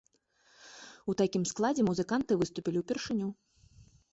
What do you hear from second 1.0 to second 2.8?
У такім складзе музыканты выступілі